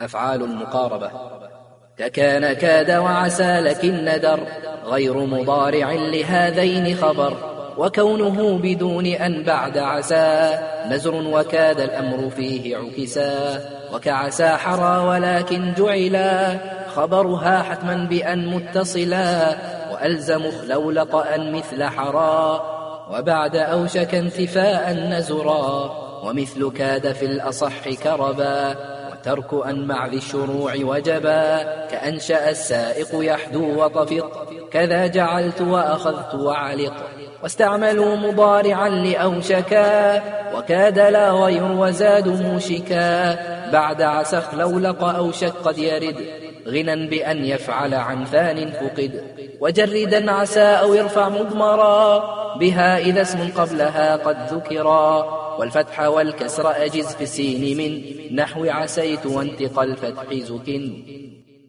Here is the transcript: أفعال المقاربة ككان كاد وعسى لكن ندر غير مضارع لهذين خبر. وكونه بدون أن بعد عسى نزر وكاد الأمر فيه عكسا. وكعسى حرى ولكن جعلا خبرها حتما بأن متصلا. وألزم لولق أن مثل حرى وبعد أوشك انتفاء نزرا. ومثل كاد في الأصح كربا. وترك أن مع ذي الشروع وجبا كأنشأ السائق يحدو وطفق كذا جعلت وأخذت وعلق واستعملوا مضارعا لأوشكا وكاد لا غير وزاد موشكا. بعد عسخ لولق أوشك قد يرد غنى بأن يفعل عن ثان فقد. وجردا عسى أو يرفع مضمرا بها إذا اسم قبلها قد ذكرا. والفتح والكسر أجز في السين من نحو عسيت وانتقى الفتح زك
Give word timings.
أفعال 0.00 0.42
المقاربة 0.42 1.10
ككان 1.96 2.52
كاد 2.52 2.90
وعسى 2.90 3.60
لكن 3.60 4.04
ندر 4.04 4.40
غير 4.84 5.16
مضارع 5.18 5.92
لهذين 5.92 6.96
خبر. 6.96 7.36
وكونه 7.78 8.58
بدون 8.58 9.06
أن 9.06 9.42
بعد 9.42 9.78
عسى 9.78 10.58
نزر 10.90 11.14
وكاد 11.14 11.80
الأمر 11.80 12.30
فيه 12.30 12.76
عكسا. 12.76 13.60
وكعسى 13.94 14.48
حرى 14.48 15.06
ولكن 15.06 15.74
جعلا 15.78 16.58
خبرها 16.94 17.62
حتما 17.62 18.06
بأن 18.10 18.46
متصلا. 18.46 19.56
وألزم 19.92 20.42
لولق 20.66 21.16
أن 21.16 21.52
مثل 21.52 21.84
حرى 21.84 22.60
وبعد 23.10 23.56
أوشك 23.56 24.14
انتفاء 24.14 24.92
نزرا. 24.92 25.92
ومثل 26.24 26.70
كاد 26.72 27.12
في 27.12 27.26
الأصح 27.26 27.88
كربا. 27.88 28.74
وترك 29.18 29.66
أن 29.66 29.86
مع 29.86 30.06
ذي 30.06 30.16
الشروع 30.16 30.74
وجبا 30.74 31.62
كأنشأ 31.90 32.50
السائق 32.50 33.08
يحدو 33.12 33.84
وطفق 33.84 34.48
كذا 34.70 35.06
جعلت 35.06 35.60
وأخذت 35.60 36.34
وعلق 36.34 36.94
واستعملوا 37.42 38.16
مضارعا 38.16 38.88
لأوشكا 38.88 40.22
وكاد 40.54 40.98
لا 40.98 41.30
غير 41.30 41.72
وزاد 41.72 42.28
موشكا. 42.28 43.38
بعد 43.72 44.02
عسخ 44.02 44.54
لولق 44.54 45.04
أوشك 45.04 45.52
قد 45.64 45.78
يرد 45.78 46.16
غنى 46.68 47.06
بأن 47.06 47.44
يفعل 47.44 47.94
عن 47.94 48.24
ثان 48.24 48.70
فقد. 48.70 49.22
وجردا 49.60 50.32
عسى 50.32 50.60
أو 50.60 50.94
يرفع 50.94 51.28
مضمرا 51.28 52.18
بها 52.58 52.98
إذا 52.98 53.22
اسم 53.22 53.50
قبلها 53.56 54.16
قد 54.16 54.36
ذكرا. 54.52 55.47
والفتح 55.58 56.00
والكسر 56.00 56.70
أجز 56.84 57.06
في 57.06 57.22
السين 57.22 57.76
من 57.76 58.02
نحو 58.36 58.64
عسيت 58.64 59.26
وانتقى 59.26 59.84
الفتح 59.84 60.34
زك 60.34 60.68